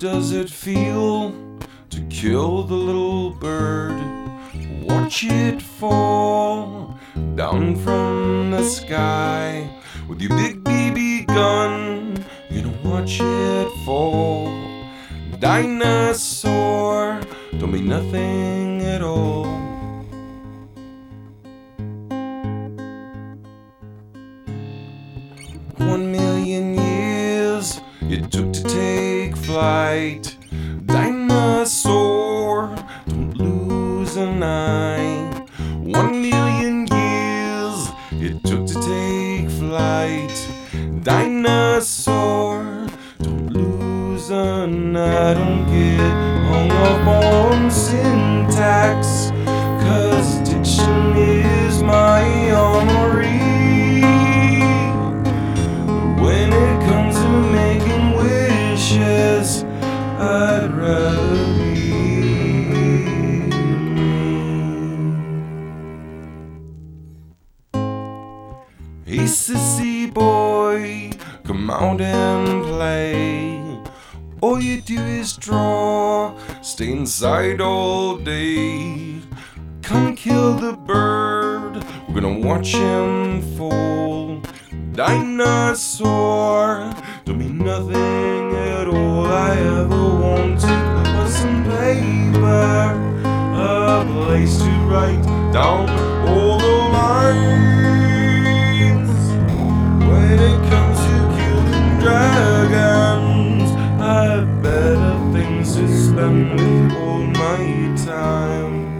does 0.00 0.32
it 0.32 0.48
feel 0.48 1.30
to 1.90 2.00
kill 2.08 2.62
the 2.62 2.74
little 2.74 3.32
bird? 3.32 4.00
Watch 4.82 5.24
it 5.24 5.60
fall 5.60 6.98
down 7.34 7.76
from 7.76 8.50
the 8.50 8.64
sky 8.64 9.68
with 10.08 10.22
your 10.22 10.30
big 10.30 10.64
BB 10.64 11.26
gun. 11.26 12.24
You 12.48 12.62
know, 12.62 12.74
watch 12.82 13.20
it 13.20 13.70
fall. 13.84 14.48
Dinosaur 15.38 17.20
don't 17.58 17.72
mean 17.72 17.88
nothing 17.88 18.80
at 18.80 19.02
all. 19.02 19.44
One 25.76 26.10
million 26.10 26.74
years 26.74 27.80
it 28.00 28.32
took 28.32 28.50
to 28.54 29.09
take 29.30 29.44
flight. 29.44 30.36
Dinosaur, 30.86 32.74
don't 33.06 33.36
lose 33.36 34.16
an 34.16 34.42
eye. 34.42 35.46
One 35.78 36.22
million 36.22 36.86
years 36.86 37.88
it 38.12 38.42
took 38.44 38.66
to 38.66 38.74
take 38.74 39.50
flight. 39.50 40.48
Dinosaur, 41.02 42.88
don't 43.22 43.48
lose 43.48 44.30
an 44.30 44.96
eye. 44.96 45.34
Don't 45.34 45.66
get 45.66 46.00
hung 46.48 46.70
up 46.70 47.06
on 47.06 47.19
I'd 60.20 60.70
rather 60.74 61.46
be 61.56 61.94
me. 63.94 64.10
Hey, 69.06 69.24
sissy 69.24 70.12
boy, 70.12 71.12
come 71.44 71.70
out 71.70 72.02
and 72.02 72.64
play. 72.64 73.62
All 74.42 74.60
you 74.60 74.82
do 74.82 75.00
is 75.00 75.38
draw, 75.38 76.36
stay 76.60 76.92
inside 76.92 77.62
all 77.62 78.18
day. 78.18 79.20
Come 79.80 80.14
kill 80.16 80.52
the 80.54 80.74
bird, 80.74 81.82
we're 82.08 82.20
gonna 82.20 82.40
watch 82.46 82.74
him 82.74 83.40
fall. 83.56 84.42
Dinosaur, 84.92 86.92
don't 87.24 87.38
mean 87.38 87.56
nothing 87.56 88.54
at 88.54 88.86
all. 88.86 89.24
I 89.26 89.56
ever 89.56 89.99
right 94.90 95.22
down 95.52 95.88
all 96.28 96.58
the 96.58 96.76
lines. 96.98 97.30
When 100.08 100.38
it 100.50 100.60
comes 100.68 100.98
to 100.98 101.16
killing 101.36 102.00
dragons, 102.00 103.70
I 104.00 104.24
have 104.32 104.50
better 104.60 105.14
things 105.32 105.76
to 105.76 105.86
spend 105.86 106.58
with 106.58 106.92
all 106.96 107.22
my 107.22 107.94
time. 108.04 108.99